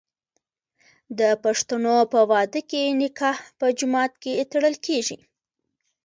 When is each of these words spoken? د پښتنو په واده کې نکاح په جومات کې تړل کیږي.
د 1.19 1.21
پښتنو 1.43 1.95
په 2.13 2.19
واده 2.31 2.61
کې 2.69 2.83
نکاح 3.01 3.37
په 3.59 3.65
جومات 3.77 4.11
کې 4.23 4.47
تړل 4.51 4.75
کیږي. 4.85 5.17